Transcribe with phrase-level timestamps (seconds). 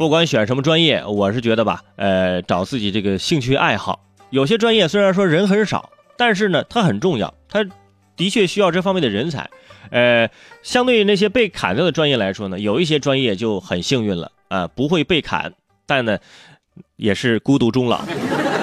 [0.00, 4.00] 不管选什么专业，我是觉得吧，呃，找自己这个兴趣爱好。
[4.30, 7.62] 有些专业虽然说人很少，但是呢，它很重要，它
[8.16, 9.50] 的确需要这方面的人才。
[9.90, 10.26] 呃，
[10.62, 15.52] 相对于那些被砍掉的专业来说呢，有一些专业就很幸运了啊，不会被砍，
[15.84, 16.16] 但呢，
[16.96, 18.00] 也是孤独终老。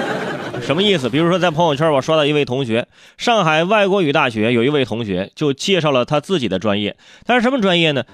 [0.64, 1.08] 什么意思？
[1.08, 6.98] 比如说在朋友圈我刷到一位同学，上海外国语大学有一位同学就介绍了他自己的专业，
[7.28, 8.06] 他是什么专业呢？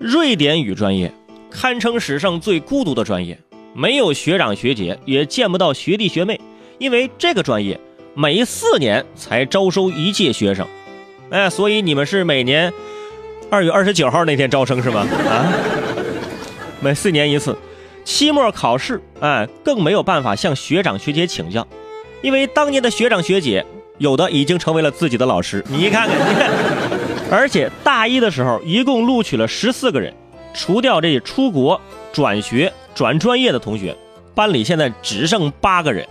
[0.00, 1.12] 瑞典语专业。
[1.58, 3.38] 堪称史上最孤独的专业，
[3.74, 6.38] 没有学长学姐，也见不到学弟学妹，
[6.76, 7.80] 因为这个专业
[8.12, 10.66] 每四年才招收一届学生。
[11.30, 12.70] 哎，所以你们是每年
[13.48, 15.00] 二月二十九号那天招生是吗？
[15.30, 15.48] 啊，
[16.78, 17.56] 每四年一次，
[18.04, 21.66] 期末考试，哎，更没有办法向学长学姐请教，
[22.20, 23.64] 因为当年的学长学姐
[23.96, 25.64] 有的已经成为了自己的老师。
[25.70, 26.50] 你看看，你看，
[27.30, 30.12] 而且大一的时候一共录取了十四个人。
[30.56, 31.80] 除掉这出国
[32.12, 33.94] 转学转专业的同学，
[34.34, 36.06] 班里现在只剩八个人。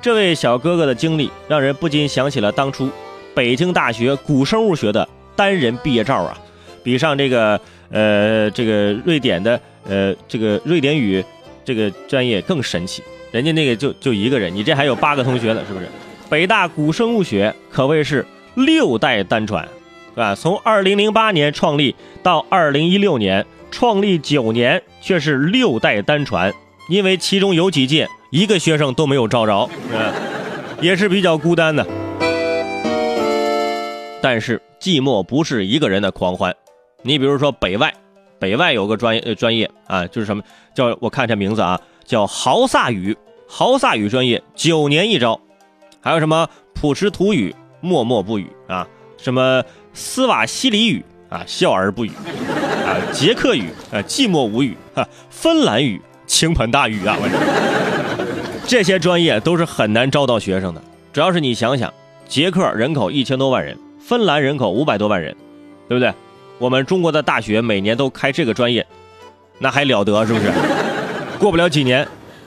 [0.00, 2.88] 这位小哥哥的经历让人不禁想起了当初
[3.34, 6.38] 北京大学古生物学的单人毕业照啊，
[6.82, 11.24] 比上这个呃这个瑞典的呃这个瑞典语
[11.64, 13.02] 这个专业更神奇。
[13.30, 15.88] 人家那个就就一个人，你这还有八个同学呢，是不是？
[16.28, 19.66] 北大古生物学可谓是六代单传，
[20.14, 20.34] 啊？
[20.34, 23.46] 从二零零八年创立到二零一六年。
[23.74, 26.52] 创立九年却是六代单传，
[26.90, 29.66] 因为其中有几届一个学生都没有招着，
[30.82, 31.86] 也是比较孤单的。
[34.20, 36.54] 但是寂寞不是一个人的狂欢，
[37.00, 37.94] 你比如说北外，
[38.38, 40.42] 北外有个专业专业啊，就是什么
[40.74, 43.16] 叫我看这名字啊，叫豪萨语，
[43.48, 45.40] 豪萨语专业九年一招，
[46.02, 48.86] 还有什么普什图语，默默不语啊，
[49.22, 49.62] 什么
[49.94, 52.10] 斯瓦西里语啊，笑而不语。
[52.84, 60.82] 啊，捷克语啊，寂寞无语哈，芬兰语倾盆大雨啊，我这些专业都是很难招到学生的。
[61.12, 61.92] 主要是你想想，
[62.26, 65.34] 捷克人口一千多万人，芬兰人口五百多万人，
[65.88, 66.12] 对不对？
[66.58, 68.84] 我们中国的大学每年都开这个专业，
[69.60, 70.50] 那还了得是不是？
[71.38, 72.06] 过不了几年，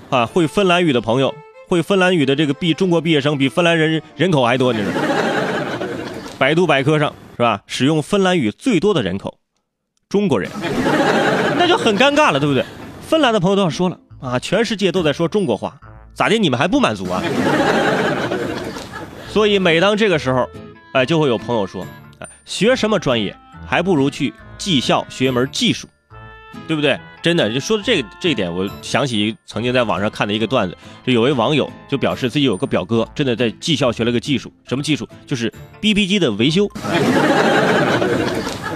[0.10, 1.34] 啊，会芬兰语的朋友，
[1.70, 4.92] 会芬兰语的这个毕中国毕业生比芬兰人人口还多，你知道？
[6.38, 7.62] 百度百科上是吧？
[7.68, 9.40] 使用芬兰语最多的人口。
[10.08, 10.50] 中国人，
[11.58, 12.64] 那就很尴尬了，对不对？
[13.02, 15.78] 芬兰的朋友都要说了啊，全世界都在说中国话，
[16.14, 16.38] 咋的？
[16.38, 17.22] 你们还不满足啊？
[19.30, 20.48] 所以每当这个时候，
[20.94, 21.86] 哎，就会有朋友说，
[22.20, 23.36] 哎学什么专业，
[23.68, 25.88] 还不如去技校学一门技术，
[26.68, 27.00] 对不对？
[27.26, 35.10] 真的，就说的这个这一点，我想起曾经在网上看的一个段子，就有位网友就表示自己有个表哥，真的在技校学了个技术，什么技术？
[35.26, 36.70] 就是 BB 机的维修。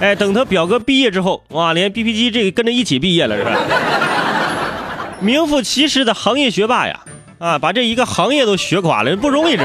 [0.02, 3.56] 哎，等他表哥毕业之后，哇，连 B P 机这个跟着一起毕业了，是吧？
[5.20, 7.04] 名副其实的行业学霸呀！
[7.38, 9.62] 啊，把这一个行业都学垮了，不容易，这。